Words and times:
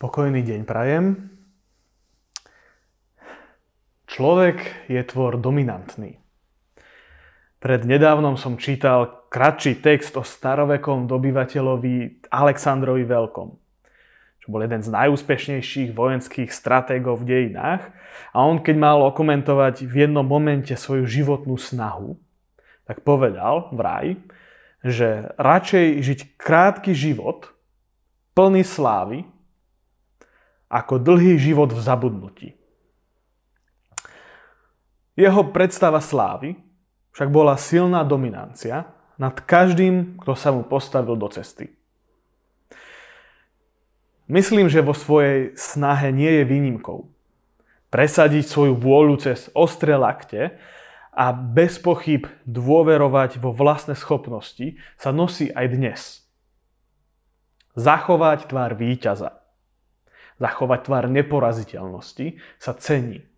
Pokojný 0.00 0.40
deň 0.40 0.64
prajem. 0.64 1.28
Človek 4.08 4.88
je 4.88 4.96
tvor 5.04 5.36
dominantný. 5.36 6.16
Pred 7.60 7.84
nedávnom 7.84 8.40
som 8.40 8.56
čítal 8.56 9.28
kratší 9.28 9.84
text 9.84 10.16
o 10.16 10.24
starovekom 10.24 11.04
dobyvateľovi 11.04 12.24
Aleksandrovi 12.32 13.04
Veľkom, 13.04 13.52
čo 14.40 14.46
bol 14.48 14.64
jeden 14.64 14.80
z 14.80 14.88
najúspešnejších 14.88 15.92
vojenských 15.92 16.48
stratégov 16.48 17.20
v 17.20 17.28
dejinách. 17.36 17.92
A 18.32 18.40
on, 18.40 18.64
keď 18.64 18.80
mal 18.80 19.04
okomentovať 19.04 19.84
v 19.84 20.08
jednom 20.08 20.24
momente 20.24 20.72
svoju 20.80 21.04
životnú 21.04 21.60
snahu, 21.60 22.16
tak 22.88 23.04
povedal 23.04 23.68
vraj, 23.76 24.16
že 24.80 25.28
radšej 25.36 25.86
žiť 26.00 26.20
krátky 26.40 26.96
život, 26.96 27.52
plný 28.32 28.64
slávy, 28.64 29.28
ako 30.70 31.02
dlhý 31.02 31.34
život 31.34 31.74
v 31.74 31.80
zabudnutí. 31.82 32.48
Jeho 35.18 35.42
predstava 35.50 35.98
slávy 35.98 36.54
však 37.10 37.28
bola 37.28 37.58
silná 37.58 38.06
dominancia 38.06 38.94
nad 39.18 39.34
každým, 39.36 40.16
kto 40.22 40.32
sa 40.38 40.54
mu 40.54 40.62
postavil 40.62 41.18
do 41.18 41.26
cesty. 41.28 41.74
Myslím, 44.30 44.70
že 44.70 44.78
vo 44.78 44.94
svojej 44.94 45.58
snahe 45.58 46.14
nie 46.14 46.30
je 46.30 46.44
výnimkou. 46.46 47.10
Presadiť 47.90 48.46
svoju 48.46 48.78
vôľu 48.78 49.18
cez 49.18 49.50
ostré 49.58 49.98
lakte 49.98 50.54
a 51.10 51.34
bez 51.34 51.82
pochyb 51.82 52.30
dôverovať 52.46 53.42
vo 53.42 53.50
vlastné 53.50 53.98
schopnosti 53.98 54.78
sa 54.94 55.10
nosí 55.10 55.50
aj 55.50 55.66
dnes. 55.74 56.00
Zachovať 57.74 58.46
tvár 58.46 58.78
víťaza 58.78 59.39
zachovať 60.40 60.80
tvar 60.88 61.04
neporaziteľnosti, 61.12 62.40
sa 62.56 62.72
cení. 62.74 63.28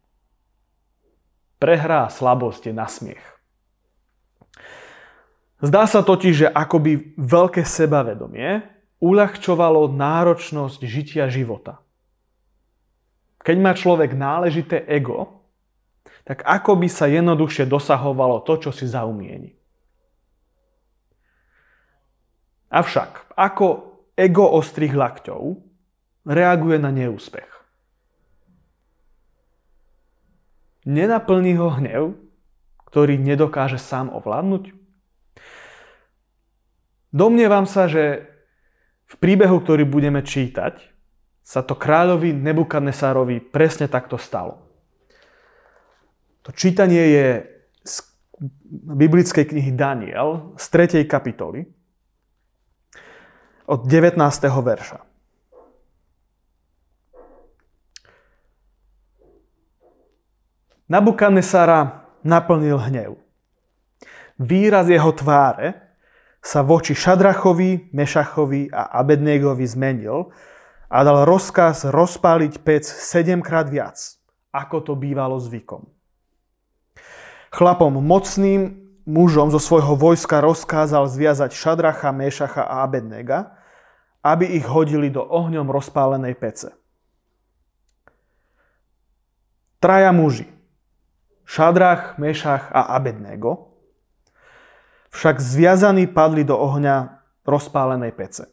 Prehrá 1.59 2.07
slabosť 2.07 2.71
je 2.71 2.75
na 2.75 2.87
smiech. 2.87 3.25
Zdá 5.63 5.87
sa 5.87 6.03
totiž, 6.03 6.47
že 6.47 6.49
akoby 6.51 7.15
veľké 7.19 7.63
sebavedomie 7.63 8.67
uľahčovalo 8.99 9.91
náročnosť 9.95 10.81
žitia 10.83 11.27
života. 11.31 11.83
Keď 13.43 13.57
má 13.59 13.75
človek 13.75 14.15
náležité 14.15 14.87
ego, 14.87 15.43
tak 16.23 16.47
ako 16.47 16.79
by 16.79 16.89
sa 16.91 17.11
jednoduchšie 17.11 17.67
dosahovalo 17.67 18.47
to, 18.47 18.59
čo 18.63 18.71
si 18.71 18.87
zaumieni. 18.87 19.59
Avšak, 22.71 23.35
ako 23.35 23.67
ego 24.15 24.47
ostrých 24.55 24.95
lakťov 24.95 25.72
reaguje 26.27 26.79
na 26.79 26.91
neúspech. 26.95 27.51
Nenaplní 30.83 31.55
ho 31.59 31.71
hnev, 31.79 32.19
ktorý 32.91 33.15
nedokáže 33.17 33.79
sám 33.79 34.11
ovládnuť? 34.11 34.75
Domnievam 37.15 37.69
sa, 37.69 37.87
že 37.87 38.27
v 39.07 39.15
príbehu, 39.21 39.61
ktorý 39.61 39.85
budeme 39.85 40.25
čítať, 40.25 40.81
sa 41.43 41.61
to 41.61 41.77
kráľovi 41.77 42.33
Nebukadnesárovi 42.33 43.43
presne 43.53 43.91
takto 43.91 44.17
stalo. 44.17 44.63
To 46.43 46.51
čítanie 46.51 47.03
je 47.13 47.27
z 47.87 47.95
biblickej 48.73 49.55
knihy 49.55 49.71
Daniel 49.77 50.57
z 50.59 50.65
3. 50.99 51.07
kapitoly 51.07 51.69
od 53.69 53.87
19. 53.87 54.19
verša. 54.49 55.12
Nabukadnesara 60.93 62.05
naplnil 62.21 62.77
hnev. 62.77 63.17
Výraz 64.37 64.93
jeho 64.93 65.09
tváre 65.17 65.97
sa 66.45 66.61
voči 66.61 66.93
Šadrachovi, 66.93 67.97
Mešachovi 67.97 68.69
a 68.69 69.01
Abednegovi 69.01 69.65
zmenil 69.65 70.29
a 70.93 70.99
dal 71.01 71.25
rozkaz 71.25 71.89
rozpáliť 71.89 72.61
pec 72.61 72.85
sedemkrát 72.85 73.73
viac, 73.73 73.97
ako 74.53 74.85
to 74.85 74.93
bývalo 74.93 75.41
zvykom. 75.41 75.89
Chlapom 77.57 77.97
mocným 77.97 78.77
mužom 79.09 79.49
zo 79.49 79.61
svojho 79.65 79.97
vojska 79.97 80.45
rozkázal 80.45 81.09
zviazať 81.09 81.57
Šadracha, 81.57 82.13
Mešacha 82.13 82.69
a 82.69 82.85
Abednega, 82.85 83.57
aby 84.21 84.45
ich 84.45 84.69
hodili 84.69 85.09
do 85.09 85.25
ohňom 85.25 85.73
rozpálenej 85.73 86.37
pece. 86.37 86.77
Traja 89.81 90.13
muži, 90.13 90.53
Šadrach, 91.45 92.17
Mešach 92.19 92.71
a 92.73 92.95
Abednego, 92.97 93.73
však 95.13 95.41
zviazaní 95.41 96.09
padli 96.09 96.43
do 96.47 96.57
ohňa 96.57 97.21
rozpálenej 97.45 98.13
pece. 98.17 98.49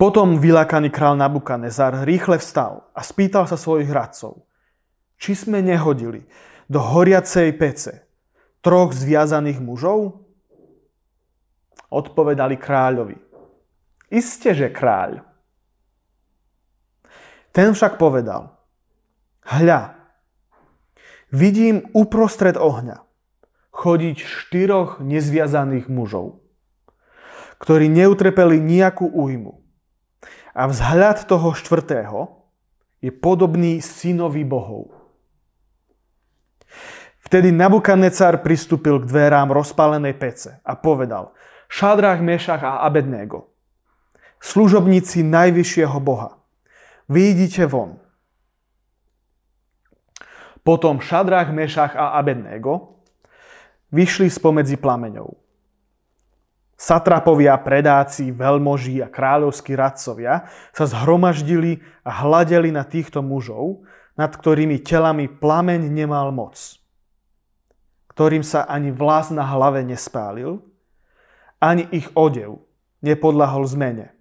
Potom 0.00 0.40
vylakaný 0.40 0.88
král 0.88 1.14
Nabukanezar 1.20 2.02
rýchle 2.08 2.40
vstal 2.40 2.88
a 2.96 3.04
spýtal 3.04 3.44
sa 3.44 3.60
svojich 3.60 3.92
radcov, 3.92 4.48
či 5.20 5.36
sme 5.36 5.60
nehodili 5.60 6.24
do 6.66 6.80
horiacej 6.80 7.52
pece 7.60 8.08
troch 8.64 8.96
zviazaných 8.96 9.60
mužov? 9.60 10.24
Odpovedali 11.90 12.56
kráľovi. 12.56 13.18
Isté, 14.08 14.56
že 14.56 14.72
kráľ. 14.72 15.22
Ten 17.50 17.74
však 17.74 17.98
povedal, 17.98 18.54
hľa, 19.42 19.99
Vidím 21.30 21.86
uprostred 21.94 22.58
ohňa 22.58 23.06
chodiť 23.70 24.16
štyroch 24.18 24.98
nezviazaných 24.98 25.86
mužov, 25.86 26.42
ktorí 27.62 27.86
neutrpeli 27.86 28.58
nejakú 28.58 29.06
újmu. 29.06 29.62
A 30.50 30.66
vzhľad 30.66 31.30
toho 31.30 31.54
štvrtého 31.54 32.18
je 32.98 33.14
podobný 33.14 33.78
synovi 33.78 34.42
bohov. 34.42 34.90
Vtedy 37.22 37.54
Nabukadnecar 37.54 38.42
pristúpil 38.42 38.98
k 38.98 39.06
dverám 39.06 39.54
rozpálenej 39.54 40.18
pece 40.18 40.58
a 40.66 40.74
povedal 40.74 41.30
Šadrach, 41.70 42.18
Mešach 42.18 42.66
a 42.66 42.82
Abednego, 42.82 43.54
služobníci 44.42 45.22
najvyššieho 45.22 45.98
Boha, 46.02 46.42
vyjdite 47.06 47.70
von. 47.70 48.02
Potom 50.70 51.02
Šadrach, 51.02 51.50
Mešach 51.50 51.98
a 51.98 52.14
Abednego 52.14 53.02
vyšli 53.90 54.30
spomedzi 54.30 54.78
plameňov. 54.78 55.34
Satrapovia, 56.78 57.58
predáci, 57.58 58.30
veľmoží 58.30 59.02
a 59.02 59.10
kráľovskí 59.10 59.74
radcovia 59.74 60.46
sa 60.70 60.86
zhromaždili 60.86 61.82
a 62.06 62.22
hľadeli 62.22 62.70
na 62.70 62.86
týchto 62.86 63.18
mužov, 63.18 63.82
nad 64.14 64.30
ktorými 64.30 64.78
telami 64.78 65.26
plameň 65.26 65.90
nemal 65.90 66.30
moc, 66.30 66.54
ktorým 68.14 68.46
sa 68.46 68.62
ani 68.70 68.94
vlas 68.94 69.34
na 69.34 69.42
hlave 69.42 69.82
nespálil, 69.82 70.62
ani 71.58 71.82
ich 71.90 72.06
odev 72.14 72.62
nepodlahol 73.02 73.66
zmene 73.66 74.14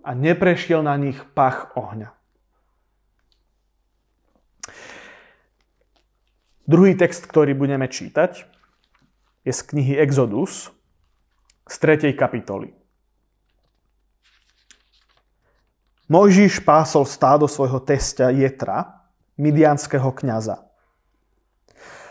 a 0.00 0.16
neprešiel 0.16 0.80
na 0.80 0.96
nich 0.96 1.20
pach 1.36 1.76
ohňa. 1.76 2.17
Druhý 6.68 6.92
text, 7.00 7.24
ktorý 7.24 7.56
budeme 7.56 7.88
čítať, 7.88 8.44
je 9.40 9.52
z 9.56 9.60
knihy 9.72 9.96
Exodus 10.04 10.68
z 11.64 11.74
3. 11.80 12.12
kapitoly. 12.12 12.76
Mojžiš 16.12 16.60
pásol 16.60 17.08
stádo 17.08 17.48
svojho 17.48 17.80
testia 17.80 18.28
Jetra, 18.28 19.08
midianského 19.40 20.12
kniaza. 20.12 20.68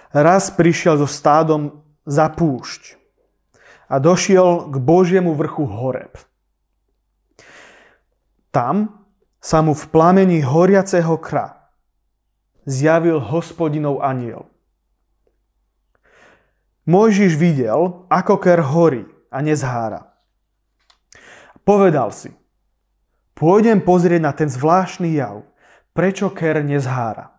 Raz 0.10 0.50
prišiel 0.50 1.06
so 1.06 1.06
stádom 1.06 1.86
za 2.10 2.26
púšť 2.26 2.98
a 3.94 4.02
došiel 4.02 4.74
k 4.74 4.76
Božiemu 4.82 5.38
vrchu 5.38 5.70
Horeb. 5.70 6.18
Tam 8.50 9.06
sa 9.38 9.62
mu 9.62 9.78
v 9.78 9.86
plamení 9.94 10.42
horiaceho 10.42 11.14
kra 11.22 11.57
zjavil 12.68 13.24
hospodinov 13.24 14.04
aniel. 14.04 14.52
Mojžiš 16.84 17.40
videl, 17.40 18.04
ako 18.12 18.36
ker 18.40 18.60
horí 18.64 19.08
a 19.32 19.40
nezhára. 19.40 20.12
Povedal 21.64 22.12
si, 22.16 22.32
pôjdem 23.36 23.84
pozrieť 23.84 24.22
na 24.24 24.32
ten 24.32 24.48
zvláštny 24.48 25.16
jav, 25.16 25.44
prečo 25.92 26.32
ker 26.32 26.64
nezhára. 26.64 27.32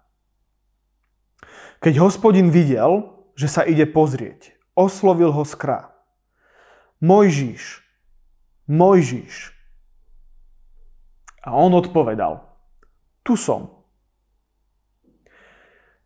Keď 1.80 1.94
hospodin 2.02 2.52
videl, 2.52 3.08
že 3.38 3.48
sa 3.48 3.62
ide 3.64 3.86
pozrieť, 3.88 4.52
oslovil 4.76 5.32
ho 5.32 5.44
skrá. 5.46 5.94
Mojžiš, 7.00 7.80
Mojžiš. 8.69 9.54
A 11.46 11.54
on 11.56 11.72
odpovedal, 11.72 12.44
tu 13.25 13.38
som. 13.38 13.77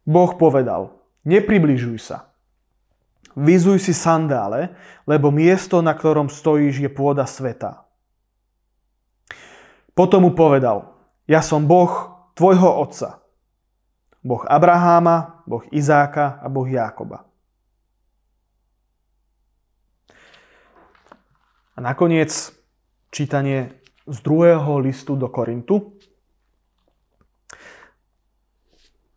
Boh 0.02 0.34
povedal, 0.34 0.94
nepribližuj 1.22 1.98
sa. 2.02 2.32
Vyzuj 3.32 3.80
si 3.80 3.94
sandále, 3.96 4.76
lebo 5.08 5.32
miesto, 5.32 5.80
na 5.80 5.96
ktorom 5.96 6.28
stojíš, 6.28 6.84
je 6.84 6.90
pôda 6.92 7.24
sveta. 7.24 7.86
Potom 9.96 10.28
mu 10.28 10.32
povedal, 10.36 10.92
ja 11.24 11.40
som 11.40 11.64
Boh 11.64 12.12
tvojho 12.36 12.68
otca. 12.82 13.22
Boh 14.22 14.42
Abraháma, 14.46 15.42
Boh 15.48 15.64
Izáka 15.74 16.38
a 16.38 16.46
Boh 16.46 16.68
Jákoba. 16.68 17.26
A 21.72 21.78
nakoniec 21.80 22.30
čítanie 23.10 23.80
z 24.06 24.18
druhého 24.20 24.78
listu 24.78 25.16
do 25.16 25.26
Korintu 25.32 25.96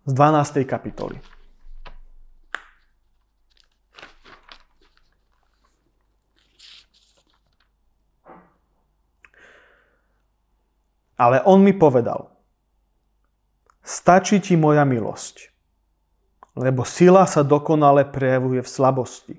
z 0.06 0.12
12. 0.14 0.66
kapitoly. 0.70 1.18
Ale 11.16 11.42
on 11.48 11.64
mi 11.64 11.72
povedal, 11.72 12.28
stačí 13.80 14.44
ti 14.44 14.60
moja 14.60 14.84
milosť, 14.84 15.48
lebo 16.60 16.84
sila 16.84 17.24
sa 17.24 17.42
dokonale 17.42 18.04
prejavuje 18.04 18.60
v 18.60 18.70
slabosti. 18.70 19.36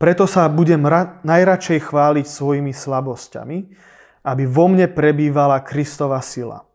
Preto 0.00 0.24
sa 0.24 0.48
budem 0.48 0.84
ra- 0.84 1.20
najradšej 1.24 1.80
chváliť 1.92 2.26
svojimi 2.28 2.72
slabosťami, 2.72 3.58
aby 4.24 4.44
vo 4.44 4.68
mne 4.68 4.88
prebývala 4.88 5.60
Kristova 5.64 6.20
sila. 6.20 6.69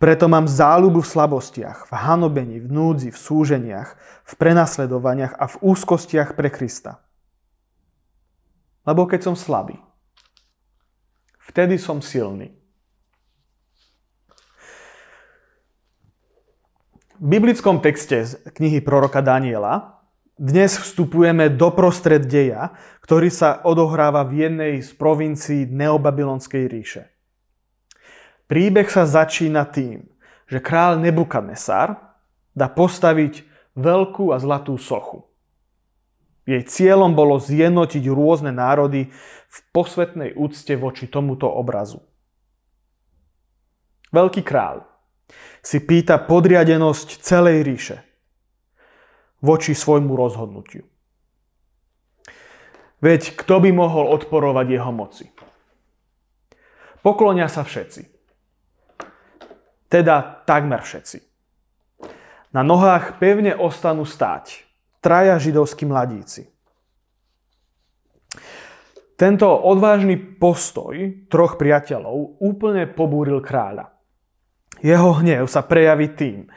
Preto 0.00 0.30
mám 0.30 0.48
záľubu 0.48 1.04
v 1.04 1.10
slabostiach, 1.12 1.90
v 1.90 1.92
hanobení, 1.92 2.56
v 2.62 2.68
núdzi, 2.70 3.08
v 3.12 3.18
súženiach, 3.18 3.88
v 4.24 4.32
prenasledovaniach 4.38 5.36
a 5.36 5.44
v 5.50 5.56
úzkostiach 5.60 6.38
pre 6.38 6.48
Krista. 6.48 7.02
Lebo 8.88 9.04
keď 9.04 9.28
som 9.28 9.36
slabý, 9.36 9.76
Vtedy 11.50 11.82
som 11.82 11.98
silný. 11.98 12.54
V 17.18 17.26
biblickom 17.26 17.82
texte 17.82 18.22
z 18.22 18.38
knihy 18.54 18.78
proroka 18.78 19.18
Daniela 19.18 19.98
dnes 20.38 20.78
vstupujeme 20.78 21.50
do 21.50 21.74
prostred 21.74 22.30
deja, 22.30 22.70
ktorý 23.02 23.34
sa 23.34 23.66
odohráva 23.66 24.22
v 24.24 24.46
jednej 24.46 24.74
z 24.78 24.94
provincií 24.94 25.66
Neobabylonskej 25.66 26.64
ríše. 26.70 27.10
Príbeh 28.50 28.90
sa 28.90 29.06
začína 29.06 29.62
tým, 29.70 30.10
že 30.50 30.58
král 30.58 30.98
Nebukadnesar 30.98 32.18
dá 32.50 32.66
postaviť 32.66 33.46
veľkú 33.78 34.34
a 34.34 34.42
zlatú 34.42 34.74
sochu. 34.74 35.22
Jej 36.50 36.66
cieľom 36.66 37.14
bolo 37.14 37.38
zjednotiť 37.38 38.10
rôzne 38.10 38.50
národy 38.50 39.06
v 39.46 39.58
posvetnej 39.70 40.34
úcte 40.34 40.74
voči 40.74 41.06
tomuto 41.06 41.46
obrazu. 41.46 42.02
Veľký 44.10 44.42
kráľ 44.42 44.82
si 45.62 45.78
pýta 45.78 46.18
podriadenosť 46.18 47.22
celej 47.22 47.62
ríše 47.62 48.02
voči 49.38 49.78
svojmu 49.78 50.10
rozhodnutiu. 50.18 50.82
Veď 52.98 53.38
kto 53.38 53.62
by 53.62 53.70
mohol 53.70 54.10
odporovať 54.10 54.66
jeho 54.74 54.90
moci? 54.90 55.30
Poklonia 57.06 57.46
sa 57.46 57.62
všetci. 57.62 58.19
Teda 59.90 60.46
takmer 60.46 60.86
všetci. 60.86 61.18
Na 62.54 62.62
nohách 62.62 63.18
pevne 63.18 63.58
ostanú 63.58 64.06
stáť 64.06 64.62
traja 65.02 65.34
židovskí 65.42 65.82
mladíci. 65.82 66.46
Tento 69.18 69.50
odvážny 69.50 70.16
postoj 70.16 70.96
troch 71.28 71.60
priateľov 71.60 72.40
úplne 72.40 72.88
pobúril 72.88 73.42
kráľa. 73.44 73.92
Jeho 74.80 75.20
hnev 75.20 75.44
sa 75.44 75.60
prejaví 75.60 76.16
tým, 76.16 76.48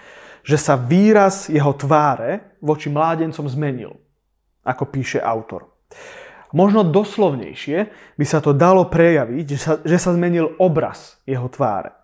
že 0.45 0.55
sa 0.55 0.79
výraz 0.79 1.51
jeho 1.51 1.75
tváre 1.75 2.55
voči 2.63 2.87
mládencom 2.87 3.49
zmenil, 3.51 3.99
ako 4.63 4.83
píše 4.87 5.19
autor. 5.19 5.73
Možno 6.53 6.85
doslovnejšie 6.85 7.89
by 8.15 8.25
sa 8.29 8.39
to 8.39 8.53
dalo 8.53 8.87
prejaviť, 8.87 9.45
že 9.49 9.59
sa, 9.59 9.73
že 9.81 9.97
sa 9.97 10.13
zmenil 10.13 10.55
obraz 10.61 11.17
jeho 11.25 11.49
tváre. 11.49 12.02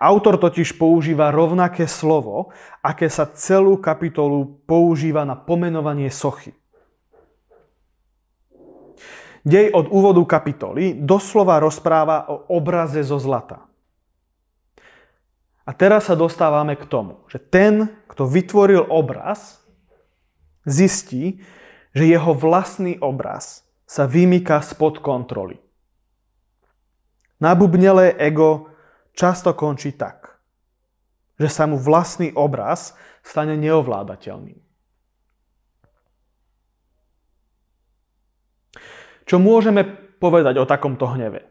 Autor 0.00 0.40
totiž 0.40 0.80
používa 0.80 1.28
rovnaké 1.28 1.84
slovo, 1.84 2.52
aké 2.80 3.12
sa 3.12 3.28
celú 3.28 3.76
kapitolu 3.76 4.64
používa 4.64 5.28
na 5.28 5.36
pomenovanie 5.36 6.08
sochy. 6.08 6.56
Dej 9.44 9.76
od 9.76 9.92
úvodu 9.92 10.24
kapitoly 10.24 10.96
doslova 10.96 11.60
rozpráva 11.60 12.24
o 12.32 12.48
obraze 12.48 13.04
zo 13.04 13.20
zlata. 13.20 13.68
A 15.68 15.70
teraz 15.76 16.08
sa 16.08 16.16
dostávame 16.16 16.76
k 16.80 16.88
tomu, 16.88 17.24
že 17.28 17.36
ten, 17.40 17.92
kto 18.08 18.24
vytvoril 18.24 18.88
obraz, 18.88 19.64
zistí, 20.64 21.44
že 21.92 22.08
jeho 22.08 22.32
vlastný 22.32 22.96
obraz 23.00 23.68
sa 23.84 24.08
vymýka 24.08 24.64
spod 24.64 25.04
kontroly. 25.04 25.60
Nabubnelé 27.36 28.16
ego 28.16 28.72
často 29.14 29.54
končí 29.54 29.94
tak, 29.94 30.42
že 31.38 31.48
sa 31.48 31.64
mu 31.70 31.78
vlastný 31.78 32.34
obraz 32.34 32.98
stane 33.24 33.56
neovládateľným. 33.56 34.60
Čo 39.24 39.40
môžeme 39.40 39.88
povedať 40.20 40.60
o 40.60 40.68
takomto 40.68 41.08
hneve? 41.08 41.48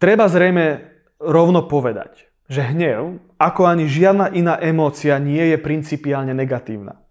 Treba 0.00 0.32
zrejme 0.32 0.96
rovno 1.20 1.68
povedať, 1.68 2.24
že 2.48 2.64
hnev, 2.72 3.20
ako 3.36 3.68
ani 3.68 3.84
žiadna 3.84 4.32
iná 4.32 4.56
emócia, 4.56 5.20
nie 5.20 5.52
je 5.52 5.58
principiálne 5.60 6.32
negatívna. 6.32 7.04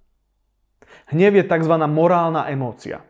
Hnev 1.13 1.37
je 1.37 1.45
tzv. 1.45 1.73
morálna 1.85 2.49
emócia, 2.49 3.05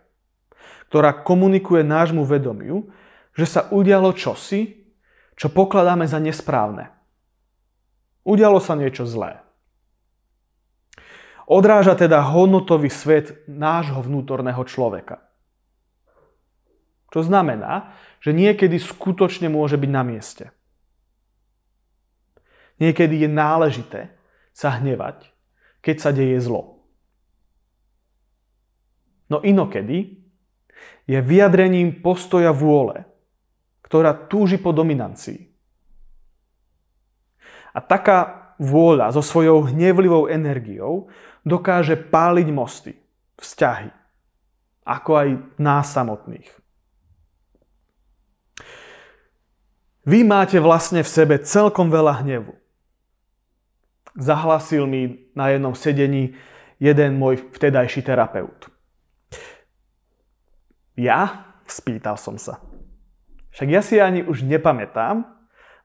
ktorá 0.92 1.24
komunikuje 1.24 1.84
nášmu 1.84 2.28
vedomiu, 2.28 2.92
že 3.34 3.48
sa 3.48 3.72
udialo 3.72 4.12
čosi, 4.12 4.83
čo 5.38 5.50
pokladáme 5.50 6.06
za 6.06 6.22
nesprávne. 6.22 6.94
Udialo 8.24 8.64
sa 8.64 8.78
niečo 8.78 9.04
zlé. 9.04 9.44
Odráža 11.44 12.00
teda 12.00 12.24
hodnotový 12.24 12.88
svet 12.88 13.44
nášho 13.52 14.00
vnútorného 14.00 14.64
človeka. 14.64 15.20
Čo 17.12 17.28
znamená, 17.28 17.94
že 18.24 18.32
niekedy 18.32 18.80
skutočne 18.80 19.52
môže 19.52 19.76
byť 19.76 19.92
na 19.92 20.04
mieste. 20.08 20.46
Niekedy 22.82 23.28
je 23.28 23.30
náležité 23.30 24.02
sa 24.56 24.80
hnevať, 24.80 25.30
keď 25.84 25.96
sa 26.00 26.10
deje 26.16 26.40
zlo. 26.42 26.82
No 29.30 29.44
inokedy 29.44 30.24
je 31.06 31.20
vyjadrením 31.20 32.02
postoja 32.02 32.56
vôle, 32.56 33.04
ktorá 33.94 34.18
túži 34.26 34.58
po 34.58 34.74
dominancii. 34.74 35.38
A 37.78 37.80
taká 37.86 38.50
vôľa 38.58 39.14
so 39.14 39.22
svojou 39.22 39.70
hnevlivou 39.70 40.26
energiou 40.26 41.14
dokáže 41.46 41.94
páliť 41.94 42.48
mosty, 42.50 42.98
vzťahy, 43.38 43.94
ako 44.82 45.12
aj 45.14 45.28
nás 45.62 45.94
samotných. 45.94 46.50
Vy 50.10 50.26
máte 50.26 50.58
vlastne 50.58 51.06
v 51.06 51.14
sebe 51.14 51.38
celkom 51.46 51.94
veľa 51.94 52.26
hnevu. 52.26 52.58
Zahlasil 54.18 54.90
mi 54.90 55.30
na 55.38 55.54
jednom 55.54 55.78
sedení 55.78 56.34
jeden 56.82 57.22
môj 57.22 57.46
vtedajší 57.54 58.02
terapeut. 58.02 58.74
Ja? 60.98 61.54
Spýtal 61.70 62.18
som 62.18 62.42
sa. 62.42 62.73
Však 63.54 63.68
ja 63.70 63.82
si 63.86 64.02
ani 64.02 64.26
už 64.26 64.44
nepamätám 64.44 65.30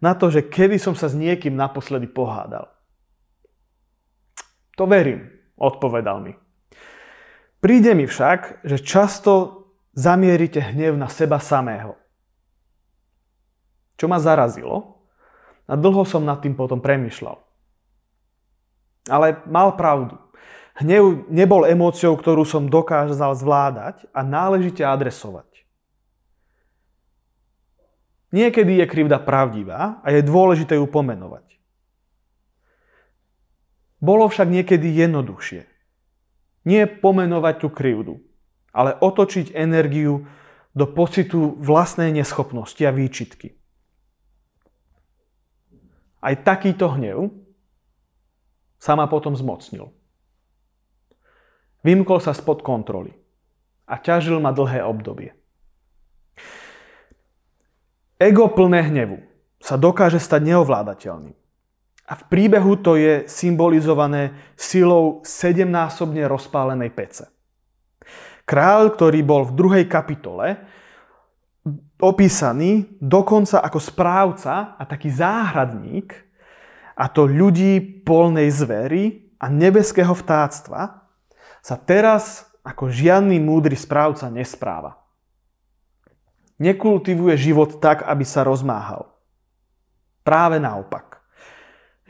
na 0.00 0.12
to, 0.16 0.32
že 0.32 0.48
kedy 0.48 0.80
som 0.80 0.96
sa 0.96 1.06
s 1.10 1.14
niekým 1.14 1.52
naposledy 1.52 2.08
pohádal. 2.08 2.72
To 4.78 4.86
verím, 4.86 5.28
odpovedal 5.58 6.22
mi. 6.22 6.32
Príde 7.58 7.92
mi 7.92 8.06
však, 8.06 8.62
že 8.62 8.78
často 8.78 9.66
zamierite 9.90 10.62
hnev 10.62 10.94
na 10.94 11.10
seba 11.10 11.42
samého. 11.42 11.98
Čo 13.98 14.06
ma 14.06 14.22
zarazilo 14.22 15.02
a 15.66 15.74
dlho 15.74 16.06
som 16.06 16.22
nad 16.22 16.38
tým 16.38 16.54
potom 16.54 16.78
premyšľal. 16.78 17.34
Ale 19.10 19.42
mal 19.50 19.74
pravdu. 19.74 20.14
Hnev 20.78 21.26
nebol 21.26 21.66
emóciou, 21.66 22.14
ktorú 22.14 22.46
som 22.46 22.70
dokázal 22.70 23.34
zvládať 23.34 24.06
a 24.14 24.22
náležite 24.22 24.86
adresovať. 24.86 25.57
Niekedy 28.28 28.84
je 28.84 28.86
krivda 28.86 29.16
pravdivá 29.16 30.04
a 30.04 30.12
je 30.12 30.20
dôležité 30.20 30.76
ju 30.76 30.84
pomenovať. 30.84 31.48
Bolo 33.98 34.28
však 34.28 34.52
niekedy 34.52 34.92
jednoduchšie. 34.94 35.64
Nie 36.68 36.84
pomenovať 36.84 37.54
tú 37.64 37.68
krivdu, 37.72 38.20
ale 38.70 38.94
otočiť 39.00 39.56
energiu 39.56 40.28
do 40.76 40.84
pocitu 40.84 41.56
vlastnej 41.56 42.12
neschopnosti 42.12 42.78
a 42.84 42.92
výčitky. 42.92 43.56
Aj 46.20 46.34
takýto 46.36 46.92
hnev 46.98 47.32
sa 48.76 48.94
ma 48.94 49.08
potom 49.08 49.34
zmocnil. 49.34 49.90
Vymkol 51.82 52.18
sa 52.20 52.34
spod 52.34 52.60
kontroly 52.66 53.14
a 53.86 53.96
ťažil 53.96 54.36
ma 54.42 54.50
dlhé 54.50 54.82
obdobie. 54.82 55.37
Ego 58.18 58.50
plné 58.50 58.90
hnevu 58.90 59.22
sa 59.62 59.78
dokáže 59.78 60.18
stať 60.18 60.50
neovládateľným. 60.50 61.38
A 62.08 62.12
v 62.18 62.22
príbehu 62.26 62.74
to 62.82 62.98
je 62.98 63.30
symbolizované 63.30 64.34
silou 64.58 65.22
sedemnásobne 65.22 66.26
rozpálenej 66.26 66.90
pece. 66.90 67.30
Král, 68.42 68.90
ktorý 68.90 69.22
bol 69.22 69.46
v 69.46 69.54
druhej 69.54 69.84
kapitole 69.86 70.58
opísaný 72.02 72.98
dokonca 72.98 73.62
ako 73.62 73.78
správca 73.78 74.74
a 74.74 74.82
taký 74.82 75.14
záhradník, 75.14 76.10
a 76.98 77.06
to 77.06 77.30
ľudí 77.30 78.02
polnej 78.02 78.50
zvery 78.50 79.30
a 79.38 79.46
nebeského 79.46 80.10
vtáctva, 80.10 81.06
sa 81.62 81.76
teraz 81.78 82.50
ako 82.66 82.90
žiadny 82.90 83.38
múdry 83.38 83.78
správca 83.78 84.26
nespráva 84.26 84.98
nekultivuje 86.58 87.38
život 87.38 87.78
tak, 87.78 88.02
aby 88.04 88.26
sa 88.26 88.42
rozmáhal. 88.42 89.08
Práve 90.26 90.60
naopak. 90.60 91.22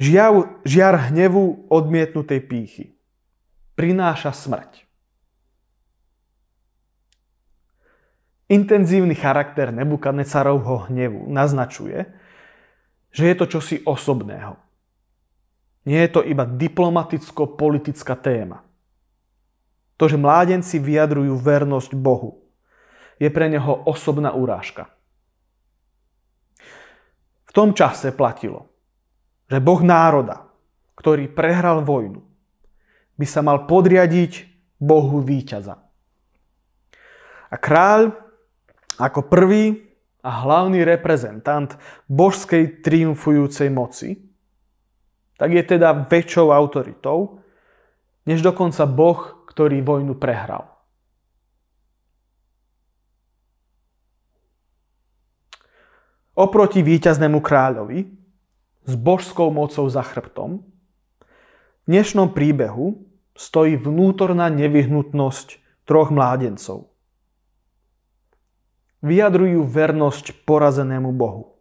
Žiav, 0.00 0.64
žiar 0.64 1.12
hnevu 1.12 1.68
odmietnutej 1.68 2.40
pýchy. 2.42 2.84
Prináša 3.78 4.34
smrť. 4.34 4.88
Intenzívny 8.48 9.12
charakter 9.12 9.68
Nebukadnecarovho 9.68 10.88
hnevu 10.88 11.28
naznačuje, 11.28 12.08
že 13.12 13.22
je 13.28 13.34
to 13.36 13.44
čosi 13.44 13.76
osobného. 13.84 14.56
Nie 15.84 16.08
je 16.08 16.10
to 16.16 16.20
iba 16.24 16.48
diplomaticko-politická 16.48 18.16
téma. 18.16 18.64
To, 20.00 20.08
že 20.08 20.16
mládenci 20.16 20.80
vyjadrujú 20.80 21.36
vernosť 21.36 21.92
Bohu, 21.92 22.47
je 23.18 23.28
pre 23.30 23.50
neho 23.50 23.84
osobná 23.84 24.32
urážka. 24.32 24.90
V 27.48 27.52
tom 27.52 27.74
čase 27.74 28.14
platilo, 28.14 28.70
že 29.50 29.58
Boh 29.58 29.82
národa, 29.82 30.46
ktorý 30.94 31.26
prehral 31.30 31.82
vojnu, 31.82 32.22
by 33.18 33.26
sa 33.26 33.42
mal 33.42 33.66
podriadiť 33.66 34.46
Bohu 34.78 35.18
víťaza. 35.18 35.82
A 37.50 37.56
kráľ 37.58 38.14
ako 39.00 39.26
prvý 39.26 39.88
a 40.22 40.30
hlavný 40.44 40.86
reprezentant 40.86 41.74
božskej 42.06 42.84
triumfujúcej 42.84 43.70
moci, 43.72 44.22
tak 45.38 45.54
je 45.54 45.62
teda 45.62 46.06
väčšou 46.06 46.50
autoritou, 46.50 47.42
než 48.26 48.42
dokonca 48.42 48.84
Boh, 48.84 49.46
ktorý 49.48 49.80
vojnu 49.80 50.18
prehral. 50.18 50.77
Oproti 56.38 56.86
víťaznému 56.86 57.42
kráľovi 57.42 58.14
s 58.86 58.94
božskou 58.94 59.50
mocou 59.50 59.90
za 59.90 60.06
chrbtom 60.06 60.62
v 60.62 61.86
dnešnom 61.90 62.30
príbehu 62.30 62.94
stojí 63.34 63.74
vnútorná 63.74 64.46
nevyhnutnosť 64.46 65.58
troch 65.82 66.14
mládencov. 66.14 66.94
Vyjadrujú 69.02 69.66
vernosť 69.66 70.46
porazenému 70.46 71.10
Bohu. 71.10 71.58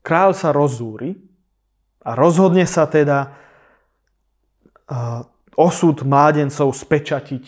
Král 0.00 0.32
sa 0.32 0.56
rozúri 0.56 1.20
a 2.00 2.16
rozhodne 2.16 2.64
sa 2.64 2.88
teda 2.88 3.36
osud 5.52 6.00
mládencov 6.00 6.72
spečatiť 6.72 7.44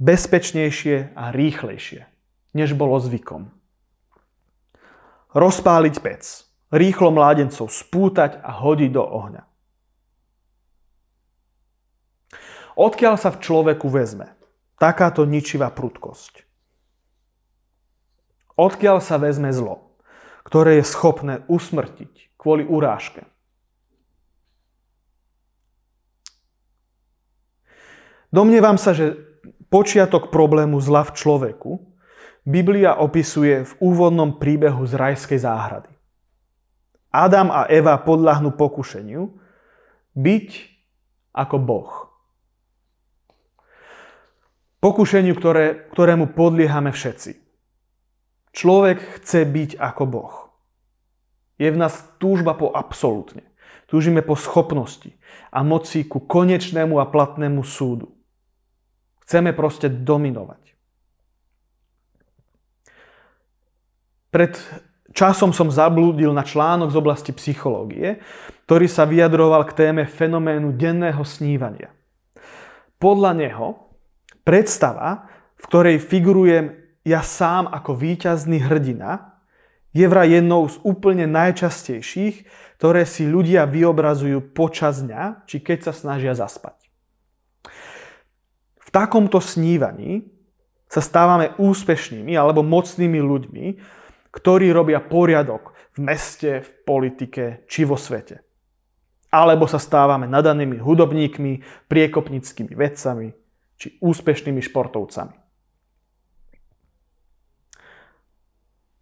bezpečnejšie 0.00 1.12
a 1.12 1.36
rýchlejšie, 1.36 2.08
než 2.56 2.72
bolo 2.72 2.96
zvykom 2.96 3.59
rozpáliť 5.34 5.94
pec, 6.02 6.22
rýchlo 6.70 7.10
mládencov 7.14 7.70
spútať 7.70 8.42
a 8.42 8.50
hodiť 8.50 8.90
do 8.90 9.04
ohňa. 9.04 9.42
Odkiaľ 12.80 13.14
sa 13.20 13.28
v 13.34 13.42
človeku 13.42 13.90
vezme 13.92 14.32
takáto 14.80 15.26
ničivá 15.28 15.68
prudkosť? 15.74 16.46
Odkiaľ 18.56 19.04
sa 19.04 19.20
vezme 19.20 19.52
zlo, 19.52 19.92
ktoré 20.46 20.80
je 20.80 20.84
schopné 20.88 21.44
usmrtiť 21.48 22.36
kvôli 22.40 22.64
urážke? 22.64 23.26
Domnievam 28.30 28.78
sa, 28.78 28.94
že 28.94 29.18
počiatok 29.74 30.30
problému 30.30 30.78
zla 30.78 31.02
v 31.02 31.14
človeku 31.18 31.89
Biblia 32.48 32.96
opisuje 32.96 33.64
v 33.68 33.72
úvodnom 33.84 34.40
príbehu 34.40 34.82
z 34.88 34.96
rajskej 34.96 35.40
záhrady. 35.44 35.92
Adam 37.10 37.50
a 37.50 37.66
Eva 37.66 37.98
podľahnú 38.00 38.54
pokušeniu 38.54 39.28
byť 40.14 40.48
ako 41.34 41.56
Boh. 41.58 41.92
Pokušeniu, 44.80 45.36
ktoré, 45.36 45.92
ktorému 45.92 46.32
podliehame 46.32 46.88
všetci. 46.88 47.36
Človek 48.56 49.20
chce 49.20 49.44
byť 49.44 49.70
ako 49.76 50.04
Boh. 50.08 50.34
Je 51.60 51.68
v 51.68 51.76
nás 51.76 52.00
túžba 52.16 52.56
po 52.56 52.72
absolútne. 52.72 53.44
Túžime 53.84 54.24
po 54.24 54.38
schopnosti 54.38 55.12
a 55.52 55.60
moci 55.60 56.06
ku 56.06 56.22
konečnému 56.22 56.96
a 56.96 57.10
platnému 57.10 57.60
súdu. 57.66 58.14
Chceme 59.26 59.52
proste 59.52 59.90
dominovať. 59.90 60.69
Pred 64.30 64.54
časom 65.10 65.50
som 65.50 65.68
zablúdil 65.70 66.30
na 66.30 66.46
článok 66.46 66.94
z 66.94 66.96
oblasti 66.98 67.30
psychológie, 67.34 68.22
ktorý 68.66 68.86
sa 68.86 69.02
vyjadroval 69.02 69.66
k 69.66 69.74
téme 69.74 70.06
fenoménu 70.06 70.74
denného 70.78 71.22
snívania. 71.26 71.90
Podľa 73.02 73.32
neho 73.34 73.90
predstava, 74.46 75.26
v 75.58 75.64
ktorej 75.66 75.96
figurujem 75.98 76.78
ja 77.02 77.26
sám 77.26 77.66
ako 77.66 77.98
víťazný 77.98 78.62
hrdina, 78.62 79.30
je 79.90 80.06
vraj 80.06 80.30
jednou 80.30 80.70
z 80.70 80.78
úplne 80.86 81.26
najčastejších, 81.26 82.46
ktoré 82.78 83.02
si 83.02 83.26
ľudia 83.26 83.66
vyobrazujú 83.66 84.54
počas 84.54 85.02
dňa, 85.02 85.42
či 85.50 85.58
keď 85.58 85.90
sa 85.90 85.92
snažia 85.92 86.32
zaspať. 86.38 86.78
V 88.78 88.88
takomto 88.94 89.42
snívaní 89.42 90.30
sa 90.86 91.02
stávame 91.02 91.54
úspešnými 91.58 92.34
alebo 92.38 92.62
mocnými 92.62 93.18
ľuďmi, 93.18 93.66
ktorí 94.30 94.70
robia 94.70 95.02
poriadok 95.02 95.74
v 95.94 95.98
meste, 96.06 96.62
v 96.62 96.70
politike 96.86 97.66
či 97.66 97.82
vo 97.82 97.98
svete. 97.98 98.42
Alebo 99.30 99.66
sa 99.66 99.78
stávame 99.78 100.26
nadanými 100.26 100.78
hudobníkmi, 100.78 101.86
priekopnickými 101.86 102.74
vedcami 102.74 103.30
či 103.78 103.98
úspešnými 104.02 104.62
športovcami. 104.62 105.34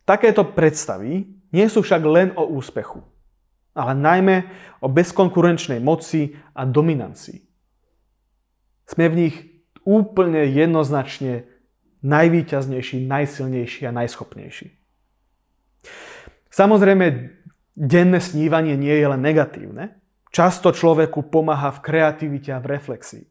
Takéto 0.08 0.48
predstavy 0.56 1.28
nie 1.52 1.66
sú 1.68 1.84
však 1.84 2.02
len 2.08 2.28
o 2.32 2.48
úspechu, 2.48 3.04
ale 3.76 3.92
najmä 3.92 4.36
o 4.80 4.88
bezkonkurenčnej 4.88 5.84
moci 5.84 6.32
a 6.56 6.64
dominancii. 6.64 7.44
Sme 8.88 9.04
v 9.12 9.18
nich 9.20 9.36
úplne 9.84 10.48
jednoznačne 10.48 11.44
najvýťaznejší, 12.00 13.04
najsilnejší 13.04 13.84
a 13.84 13.92
najschopnejší. 13.92 14.77
Samozrejme, 16.48 17.06
denné 17.78 18.18
snívanie 18.18 18.74
nie 18.74 18.92
je 18.98 19.06
len 19.06 19.22
negatívne. 19.22 20.02
Často 20.34 20.74
človeku 20.74 21.30
pomáha 21.30 21.70
v 21.70 21.80
kreativite 21.80 22.50
a 22.52 22.58
v 22.58 22.74
reflexii. 22.74 23.24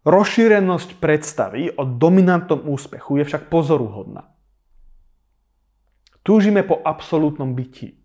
Rozšírenosť 0.00 0.96
predstavy 0.96 1.70
o 1.76 1.84
dominantnom 1.84 2.64
úspechu 2.66 3.20
je 3.20 3.24
však 3.28 3.52
pozoruhodná. 3.52 4.32
Túžime 6.20 6.64
po 6.64 6.80
absolútnom 6.80 7.52
byti, 7.52 8.00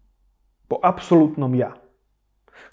po 0.67 0.79
absolútnom 0.79 1.51
ja, 1.55 1.75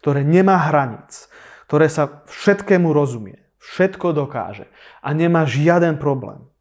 ktoré 0.02 0.22
nemá 0.22 0.58
hranic, 0.70 1.30
ktoré 1.66 1.86
sa 1.90 2.22
všetkému 2.26 2.90
rozumie, 2.90 3.42
všetko 3.62 4.14
dokáže 4.14 4.70
a 5.02 5.08
nemá 5.14 5.46
žiaden 5.46 5.98
problém. 5.98 6.51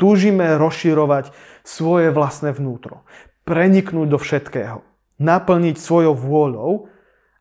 Túžime 0.00 0.56
rozširovať 0.56 1.28
svoje 1.60 2.08
vlastné 2.08 2.56
vnútro, 2.56 3.04
preniknúť 3.44 4.08
do 4.08 4.16
všetkého, 4.16 4.80
naplniť 5.20 5.76
svojou 5.76 6.16
vôľou 6.16 6.88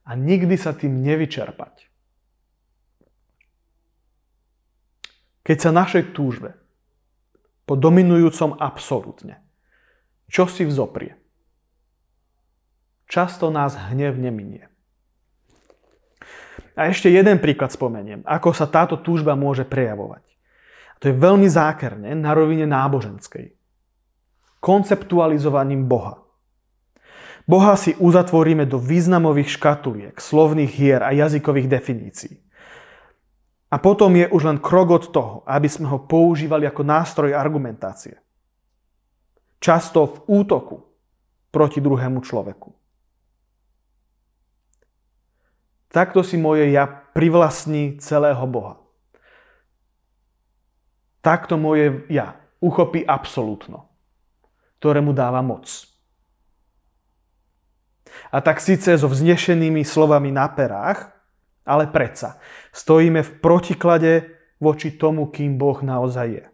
a 0.03 0.11
nikdy 0.19 0.59
sa 0.59 0.75
tým 0.75 0.99
nevyčerpať. 0.99 1.87
Keď 5.47 5.57
sa 5.57 5.71
našej 5.71 6.11
túžbe 6.11 6.59
po 7.63 7.79
dominujúcom 7.79 8.59
absolútne, 8.59 9.39
čo 10.27 10.45
si 10.45 10.67
vzoprie? 10.67 11.17
Často 13.09 13.49
nás 13.49 13.73
hnev 13.89 14.19
neminie. 14.19 14.69
A 16.77 16.93
ešte 16.93 17.09
jeden 17.09 17.41
príklad 17.41 17.73
spomeniem, 17.73 18.21
ako 18.29 18.53
sa 18.53 18.69
táto 18.69 19.01
túžba 19.01 19.33
môže 19.33 19.65
prejavovať. 19.65 20.28
To 20.99 21.07
je 21.07 21.15
veľmi 21.15 21.47
zákerne 21.47 22.11
na 22.11 22.35
rovine 22.35 22.67
náboženskej. 22.67 23.55
Konceptualizovaním 24.59 25.87
Boha. 25.87 26.19
Boha 27.47 27.73
si 27.79 27.95
uzatvoríme 27.95 28.67
do 28.67 28.77
významových 28.77 29.55
škatuliek, 29.57 30.15
slovných 30.19 30.69
hier 30.69 31.01
a 31.01 31.15
jazykových 31.15 31.71
definícií. 31.71 32.35
A 33.69 33.79
potom 33.79 34.11
je 34.17 34.27
už 34.27 34.43
len 34.43 34.59
krok 34.59 34.89
od 34.91 35.05
toho, 35.09 35.33
aby 35.47 35.69
sme 35.71 35.87
ho 35.87 36.03
používali 36.03 36.67
ako 36.67 36.83
nástroj 36.83 37.31
argumentácie. 37.33 38.19
Často 39.63 40.05
v 40.05 40.17
útoku 40.43 40.83
proti 41.49 41.79
druhému 41.79 42.19
človeku. 42.21 42.69
Takto 45.89 46.21
si 46.21 46.37
moje 46.37 46.69
ja 46.69 46.85
privlastní 46.85 47.97
celého 47.97 48.45
Boha 48.45 48.78
takto 51.29 51.61
moje 51.61 52.09
ja 52.09 52.41
uchopí 52.57 53.05
absolútno, 53.05 53.85
ktorému 54.81 55.13
dáva 55.13 55.45
moc. 55.45 55.69
A 58.33 58.41
tak 58.41 58.57
síce 58.57 58.97
so 58.97 59.05
vznešenými 59.05 59.85
slovami 59.85 60.33
na 60.33 60.49
perách, 60.49 61.13
ale 61.61 61.85
predsa 61.85 62.41
stojíme 62.73 63.21
v 63.21 63.31
protiklade 63.37 64.11
voči 64.57 64.97
tomu, 64.97 65.29
kým 65.29 65.61
Boh 65.61 65.77
naozaj 65.85 66.27
je. 66.33 66.45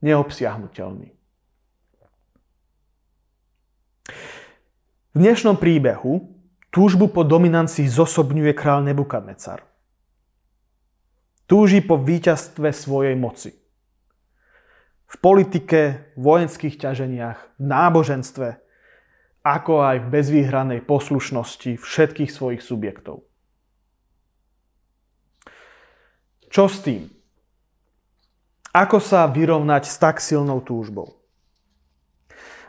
Neobsiahnutelný. 0.00 1.12
V 5.12 5.16
dnešnom 5.20 5.60
príbehu 5.60 6.32
túžbu 6.72 7.12
po 7.12 7.28
dominancii 7.28 7.84
zosobňuje 7.84 8.56
král 8.56 8.80
Nebukadnecar. 8.88 9.67
Túži 11.48 11.80
po 11.80 11.96
víťazstve 11.96 12.76
svojej 12.76 13.16
moci. 13.16 13.56
V 15.08 15.16
politike, 15.16 16.12
vojenských 16.20 16.76
ťaženiach, 16.76 17.56
v 17.56 17.64
náboženstve, 17.64 18.48
ako 19.40 19.72
aj 19.80 19.96
v 20.04 20.10
bezvýhranej 20.12 20.84
poslušnosti 20.84 21.80
všetkých 21.80 22.28
svojich 22.28 22.60
subjektov. 22.60 23.24
Čo 26.52 26.68
s 26.68 26.84
tým? 26.84 27.08
Ako 28.76 29.00
sa 29.00 29.24
vyrovnať 29.24 29.88
s 29.88 29.96
tak 29.96 30.20
silnou 30.20 30.60
túžbou? 30.60 31.16